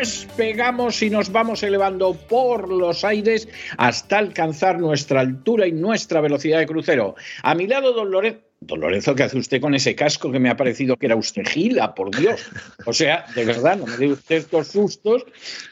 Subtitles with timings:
[0.00, 6.58] despegamos y nos vamos elevando por los aires hasta alcanzar nuestra altura y nuestra velocidad
[6.58, 7.16] de crucero.
[7.42, 8.49] A mi lado, don Lorenzo.
[8.62, 11.44] Don Lorenzo, ¿qué hace usted con ese casco que me ha parecido que era usted
[11.46, 12.42] gila, por Dios?
[12.84, 15.24] O sea, de verdad, no me dé usted estos sustos,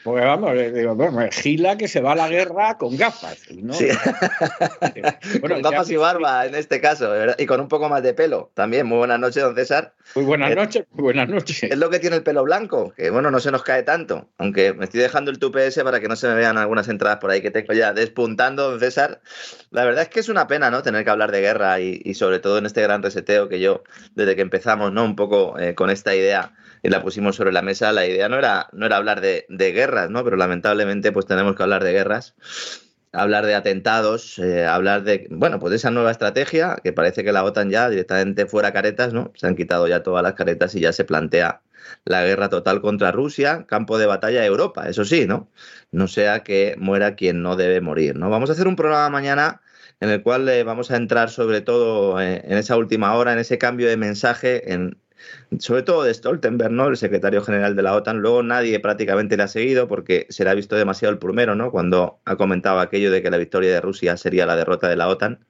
[0.03, 3.37] porque vamos, digo, bueno, gila que se va a la guerra con gafas.
[3.51, 3.73] ¿no?
[3.75, 3.89] Sí.
[5.39, 7.35] Bueno, con gafas ya- y barba en este caso, ¿verdad?
[7.37, 8.87] y con un poco más de pelo también.
[8.87, 9.93] Muy buenas noches, don César.
[10.15, 11.63] Muy buenas Eh, noches, muy buenas noches.
[11.63, 14.27] Es lo que tiene el pelo blanco, que bueno, no se nos cae tanto.
[14.39, 17.19] Aunque me estoy dejando el tupe ese para que no se me vean algunas entradas
[17.19, 19.21] por ahí que tengo ya despuntando, don César.
[19.69, 20.81] La verdad es que es una pena, ¿no?
[20.81, 23.83] Tener que hablar de guerra y, y sobre todo en este gran reseteo que yo,
[24.15, 25.03] desde que empezamos, ¿no?
[25.03, 28.37] Un poco eh, con esta idea y la pusimos sobre la mesa, la idea no
[28.37, 30.23] era, no era hablar de, guerras, ¿no?
[30.23, 32.35] Pero lamentablemente pues tenemos que hablar de guerras
[33.11, 37.31] hablar de atentados, eh, hablar de, bueno, pues de esa nueva estrategia, que parece que
[37.31, 39.31] la OTAN ya directamente fuera caretas, ¿no?
[39.35, 41.61] Se han quitado ya todas las caretas y ya se plantea
[42.05, 45.49] la guerra total contra Rusia, campo de batalla de Europa, eso sí, ¿no?
[45.91, 48.29] No sea que muera quien no debe morir, ¿no?
[48.29, 49.61] Vamos a hacer un programa mañana
[49.99, 53.39] en el cual eh, vamos a entrar sobre todo eh, en esa última hora, en
[53.39, 54.97] ese cambio de mensaje, en,
[55.59, 56.87] sobre todo de Stoltenberg, ¿no?
[56.87, 58.19] El secretario general de la OTAN.
[58.19, 61.71] Luego nadie prácticamente le ha seguido porque se le ha visto demasiado el primero, ¿no?
[61.71, 65.07] Cuando ha comentado aquello de que la victoria de Rusia sería la derrota de la
[65.09, 65.45] OTAN,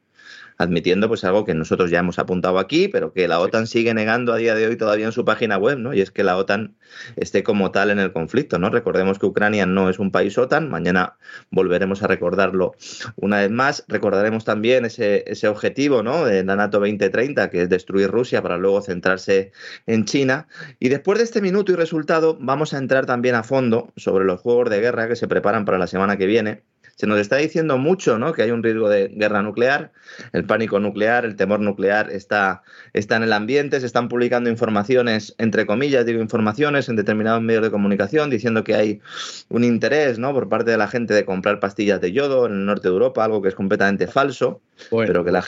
[0.59, 4.33] admitiendo pues algo que nosotros ya hemos apuntado aquí, pero que la OTAN sigue negando
[4.33, 5.93] a día de hoy todavía en su página web, ¿no?
[5.93, 6.75] Y es que la OTAN
[7.15, 8.69] esté como tal en el conflicto, ¿no?
[8.69, 11.17] Recordemos que Ucrania no es un país OTAN, mañana
[11.49, 12.75] volveremos a recordarlo
[13.15, 13.85] una vez más.
[13.87, 16.25] Recordaremos también ese, ese objetivo, ¿no?
[16.25, 19.53] De la NATO 2030, que es destruir Rusia para luego centrarse
[19.87, 20.49] en China.
[20.77, 24.41] Y después de este minuto y resultado, vamos a entrar también a fondo sobre los
[24.41, 26.63] juegos de guerra que se preparan para la semana que viene.
[26.99, 28.33] Se nos está diciendo mucho ¿no?
[28.33, 29.93] que hay un riesgo de guerra nuclear,
[30.33, 32.61] el pánico nuclear, el temor nuclear está,
[32.91, 37.63] está en el ambiente, se están publicando informaciones, entre comillas, digo informaciones en determinados medios
[37.63, 39.01] de comunicación diciendo que hay
[39.47, 40.33] un interés ¿no?
[40.33, 43.23] por parte de la gente de comprar pastillas de yodo en el norte de Europa,
[43.23, 44.59] algo que es completamente falso,
[44.91, 45.45] Bueno, pero que la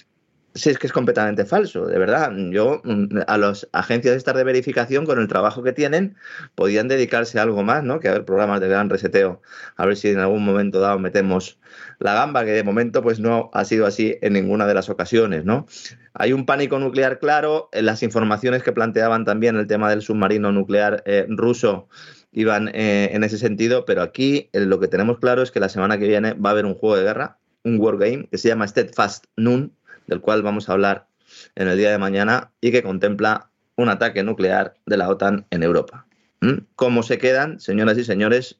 [0.53, 2.31] Sí, es que es completamente falso, de verdad.
[2.51, 6.17] Yo, mm, a las agencias estas de verificación, con el trabajo que tienen,
[6.55, 8.01] podían dedicarse a algo más, ¿no?
[8.01, 9.41] Que a ver programas de gran reseteo,
[9.77, 11.57] a ver si en algún momento dado metemos
[11.99, 15.45] la gamba, que de momento pues no ha sido así en ninguna de las ocasiones,
[15.45, 15.67] ¿no?
[16.13, 21.01] Hay un pánico nuclear claro, las informaciones que planteaban también el tema del submarino nuclear
[21.05, 21.87] eh, ruso
[22.33, 25.69] iban eh, en ese sentido, pero aquí eh, lo que tenemos claro es que la
[25.69, 28.67] semana que viene va a haber un juego de guerra, un wargame, que se llama
[28.67, 29.73] Steadfast Noon,
[30.07, 31.07] del cual vamos a hablar
[31.55, 35.63] en el día de mañana y que contempla un ataque nuclear de la OTAN en
[35.63, 36.05] Europa.
[36.41, 36.65] ¿Mm?
[36.75, 38.59] ¿Cómo se quedan, señoras y señores?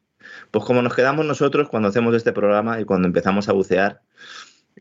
[0.51, 4.01] Pues como nos quedamos nosotros cuando hacemos este programa y cuando empezamos a bucear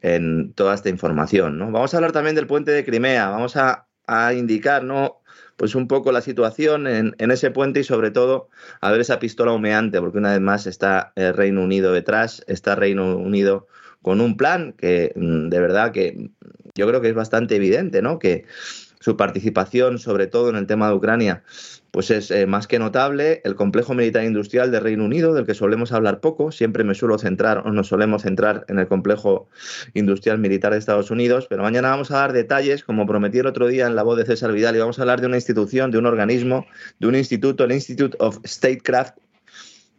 [0.03, 1.59] en toda esta información.
[1.59, 1.71] ¿no?
[1.71, 5.20] Vamos a hablar también del puente de Crimea, vamos a, a indicar ¿no?
[5.61, 8.49] Pues un poco la situación en, ese puente y sobre todo
[8.81, 12.77] a ver esa pistola humeante, porque una vez más está el Reino Unido detrás, está
[12.77, 13.67] Reino Unido
[14.01, 16.31] con un plan que de verdad que
[16.75, 18.19] yo creo que es bastante evidente, ¿no?
[18.19, 18.47] Que
[19.01, 21.43] su participación, sobre todo en el tema de Ucrania,
[21.91, 23.41] pues es eh, más que notable.
[23.45, 27.19] El complejo militar industrial de Reino Unido, del que solemos hablar poco, siempre me suelo
[27.19, 29.49] centrar o nos solemos centrar en el complejo
[29.95, 33.67] industrial militar de Estados Unidos, pero mañana vamos a dar detalles, como prometí el otro
[33.67, 35.99] día en la voz de César Vidal, y vamos a hablar de una institución, de
[35.99, 36.67] un organismo,
[36.99, 39.17] de un instituto, el Institute of Statecraft,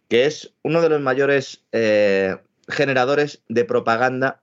[0.08, 2.38] que es uno de los mayores eh,
[2.68, 4.42] generadores de propaganda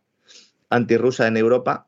[0.71, 1.88] antirrusa en Europa,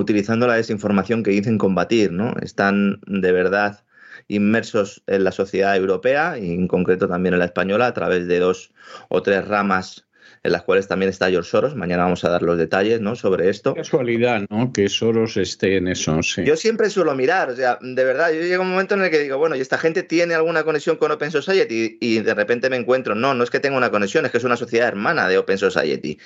[0.00, 2.34] utilizando la desinformación que dicen combatir, ¿no?
[2.42, 3.84] Están de verdad
[4.28, 8.38] inmersos en la sociedad europea y en concreto también en la española a través de
[8.38, 8.72] dos
[9.08, 10.06] o tres ramas
[10.42, 11.76] en las cuales también está George Soros.
[11.76, 13.14] Mañana vamos a dar los detalles ¿no?
[13.14, 13.74] sobre esto.
[13.74, 14.72] casualidad, ¿no?
[14.72, 16.44] Que Soros esté en eso, sí.
[16.44, 19.10] Yo siempre suelo mirar, o sea, de verdad, yo llego a un momento en el
[19.10, 21.98] que digo, bueno, ¿y esta gente tiene alguna conexión con Open Society?
[22.00, 24.44] Y, de repente me encuentro, no, no es que tenga una conexión, es que es
[24.44, 26.18] una sociedad hermana de Open Society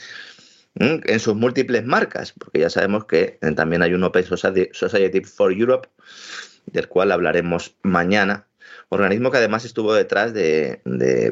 [0.76, 5.88] en sus múltiples marcas, porque ya sabemos que también hay un Open Society for Europe,
[6.66, 8.46] del cual hablaremos mañana,
[8.88, 10.80] organismo que además estuvo detrás de,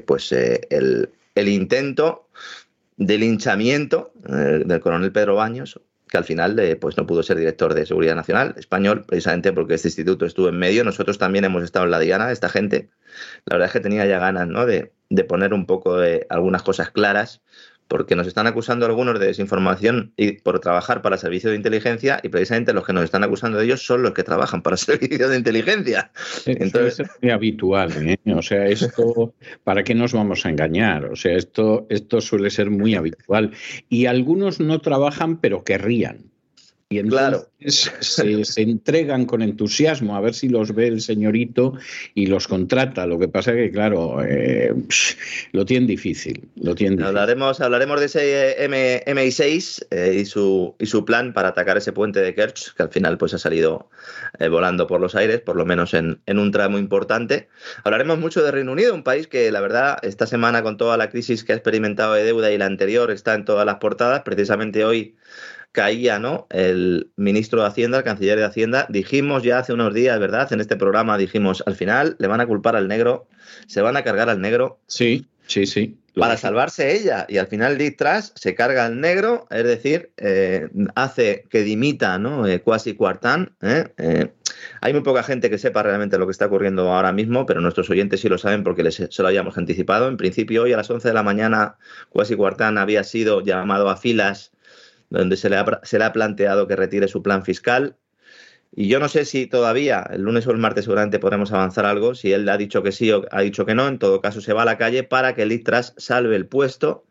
[0.06, 2.28] pues, eh, el, el intento
[2.96, 7.38] de linchamiento eh, del coronel Pedro Baños, que al final eh, pues no pudo ser
[7.38, 10.84] director de Seguridad Nacional español, precisamente porque este instituto estuvo en medio.
[10.84, 12.90] Nosotros también hemos estado en la diana, esta gente.
[13.46, 14.66] La verdad es que tenía ya ganas ¿no?
[14.66, 17.40] de, de poner un poco de algunas cosas claras
[17.92, 22.30] porque nos están acusando algunos de desinformación y por trabajar para servicios de inteligencia y
[22.30, 25.36] precisamente los que nos están acusando de ellos son los que trabajan para servicios de
[25.36, 26.10] inteligencia.
[26.46, 28.16] Entonces es muy habitual, ¿eh?
[28.34, 31.04] o sea, esto ¿para qué nos vamos a engañar?
[31.04, 33.50] O sea, esto esto suele ser muy habitual
[33.90, 36.31] y algunos no trabajan pero querrían.
[36.92, 41.72] Y entonces se, entregan con entusiasmo a ver si los ve el señorito
[42.14, 43.06] y los contrata.
[43.06, 44.74] Lo que pasa es que, claro, eh,
[45.52, 46.48] lo tienen difícil.
[46.56, 51.48] Lo tienen Hablaremos, hablaremos de ese M, MI6 eh, y, su, y su plan para
[51.48, 53.88] atacar ese puente de Kerch, que al final pues, ha salido
[54.38, 57.48] eh, volando por los aires, por lo menos en, en un tramo importante.
[57.84, 61.08] Hablaremos mucho de Reino Unido, un país que, la verdad, esta semana con toda la
[61.08, 64.20] crisis que ha experimentado de deuda y la anterior está en todas las portadas.
[64.24, 65.16] Precisamente hoy
[65.72, 66.46] caía, ¿no?
[66.50, 70.52] El ministro de Hacienda, el canciller de Hacienda, dijimos ya hace unos días, ¿verdad?
[70.52, 73.26] En este programa dijimos, al final le van a culpar al negro,
[73.66, 74.78] se van a cargar al negro.
[74.86, 75.98] Sí, sí, sí.
[76.14, 77.24] Para salvarse ella.
[77.26, 82.18] Y al final Liz Truss se carga al negro, es decir, eh, hace que dimita,
[82.18, 82.46] ¿no?
[82.46, 83.56] Eh, Quasi Cuartán.
[83.62, 84.30] ¿eh?
[84.82, 87.88] hay muy poca gente que sepa realmente lo que está ocurriendo ahora mismo, pero nuestros
[87.88, 90.08] oyentes sí lo saben porque les, se lo hayamos anticipado.
[90.08, 91.76] En principio, hoy a las 11 de la mañana,
[92.10, 94.52] Quasi Cuartán había sido llamado a filas
[95.12, 97.97] donde se le, ha, se le ha planteado que retire su plan fiscal.
[98.75, 102.14] Y yo no sé si todavía, el lunes o el martes seguramente podremos avanzar algo,
[102.14, 104.55] si él ha dicho que sí o ha dicho que no, en todo caso se
[104.55, 107.05] va a la calle para que Litras salve el puesto,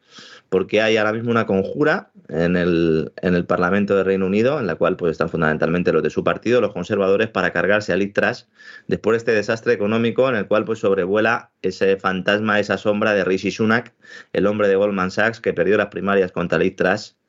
[0.49, 4.65] porque hay ahora mismo una conjura en el, en el Parlamento de Reino Unido, en
[4.65, 8.49] la cual pues, están fundamentalmente los de su partido, los conservadores, para cargarse a Litras
[8.87, 13.23] después de este desastre económico en el cual pues, sobrevuela ese fantasma, esa sombra de
[13.23, 13.93] Rishi Sunak,
[14.33, 17.20] el hombre de Goldman Sachs que perdió las primarias contra Litras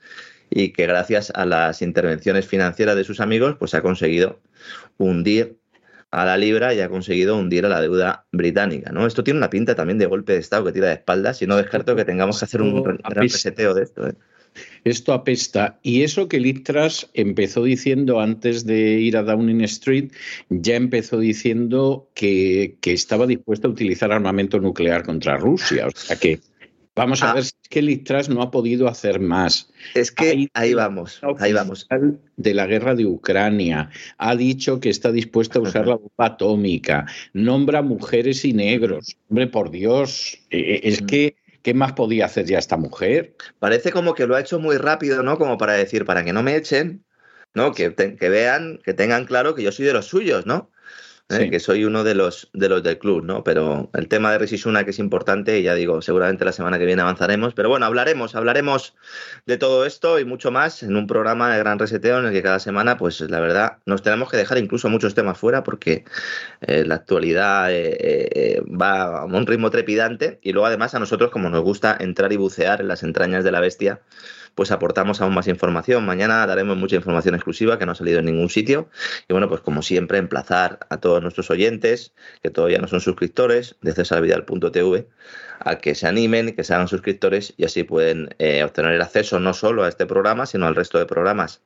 [0.55, 4.41] y que gracias a las intervenciones financieras de sus amigos, pues ha conseguido
[4.99, 5.57] hundir
[6.11, 8.93] a la libra y ha conseguido hundir a la deuda británica.
[8.93, 9.07] ¿no?
[9.07, 11.57] Esto tiene una pinta también de golpe de Estado que tira de espaldas y no
[11.57, 14.07] descarto que tengamos que hacer un gran reseteo de esto.
[14.07, 14.13] ¿eh?
[14.85, 15.79] Esto apesta.
[15.83, 20.13] Y eso que Litras empezó diciendo antes de ir a Downing Street,
[20.51, 25.87] ya empezó diciendo que, que estaba dispuesto a utilizar armamento nuclear contra Rusia.
[25.87, 26.41] O sea que
[26.95, 27.35] Vamos a ah.
[27.35, 29.71] ver si es que no ha podido hacer más.
[29.95, 31.89] Es que ahí vamos, ahí vamos.
[32.37, 37.07] De la guerra de Ucrania, ha dicho que está dispuesta a usar la bomba atómica,
[37.33, 39.17] nombra mujeres y negros.
[39.31, 43.37] Hombre, por Dios, e, e, es que ¿qué más podía hacer ya esta mujer?
[43.59, 45.39] Parece como que lo ha hecho muy rápido, ¿no?
[45.39, 47.05] Como para decir, para que no me echen,
[47.55, 47.73] ¿no?
[47.73, 50.71] Que, que vean, que tengan claro que yo soy de los suyos, ¿no?
[51.29, 51.51] ¿Eh?
[51.51, 53.45] que soy uno de los, de los del club, ¿no?
[53.45, 56.87] Pero el tema de Resisuna que es importante, y ya digo, seguramente la semana que
[56.87, 58.95] viene avanzaremos, pero bueno, hablaremos, hablaremos
[59.47, 62.43] de todo esto y mucho más en un programa de Gran Reseteo en el que
[62.43, 66.05] cada semana, pues la verdad, nos tenemos que dejar incluso muchos temas fuera porque
[66.61, 71.49] eh, la actualidad eh, va a un ritmo trepidante y luego además a nosotros, como
[71.49, 74.01] nos gusta entrar y bucear en las entrañas de la bestia,
[74.55, 76.05] pues aportamos aún más información.
[76.05, 78.89] Mañana daremos mucha información exclusiva que no ha salido en ningún sitio.
[79.29, 83.77] Y bueno, pues como siempre, emplazar a todos nuestros oyentes, que todavía no son suscriptores,
[83.81, 85.09] de cesarvidal.tv,
[85.61, 89.41] a que se animen, que se hagan suscriptores y así pueden eh, obtener el acceso
[89.41, 91.63] no solo a este programa, sino al resto de programas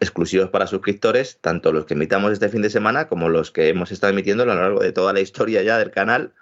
[0.00, 3.92] exclusivos para suscriptores, tanto los que emitamos este fin de semana como los que hemos
[3.92, 6.32] estado emitiendo a lo largo de toda la historia ya del canal,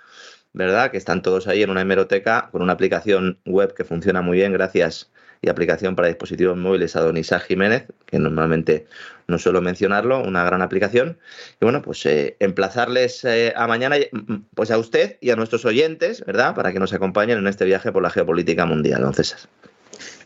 [0.52, 0.90] ¿verdad?
[0.90, 4.52] Que están todos ahí en una hemeroteca con una aplicación web que funciona muy bien
[4.52, 5.10] gracias
[5.44, 8.86] y aplicación para dispositivos móviles a Don Isaac Jiménez, que normalmente
[9.26, 11.18] no suelo mencionarlo, una gran aplicación.
[11.60, 15.64] Y bueno, pues eh, emplazarles eh, a mañana, mm, pues a usted y a nuestros
[15.64, 16.54] oyentes, ¿verdad?
[16.54, 19.40] Para que nos acompañen en este viaje por la geopolítica mundial, don César.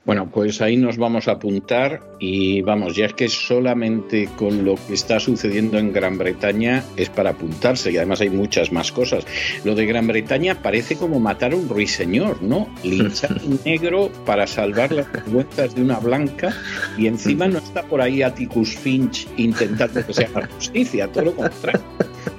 [0.04, 4.76] Bueno, pues ahí nos vamos a apuntar y vamos, ya es que solamente con lo
[4.76, 9.26] que está sucediendo en Gran Bretaña es para apuntarse y además hay muchas más cosas.
[9.64, 12.74] Lo de Gran Bretaña parece como matar a un ruiseñor, ¿no?
[12.82, 16.56] Linchar un negro para salvar las vergüenzas de una blanca
[16.96, 21.36] y encima no está por ahí Atticus Finch intentando que se haga justicia, todo lo
[21.36, 21.82] contrario.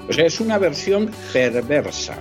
[0.08, 2.18] O sea, es una versión perversa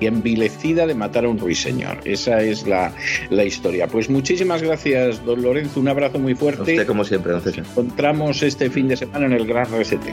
[0.00, 1.98] envilecida de matar a un ruiseñor.
[2.04, 2.92] Esa es la,
[3.30, 3.86] la historia.
[3.86, 5.80] Pues muchísimas gracias, don Lorenzo.
[5.80, 6.62] Un abrazo muy fuerte.
[6.62, 7.64] Usted como siempre, don César.
[7.70, 10.12] Encontramos este fin de semana en el Gran Resete.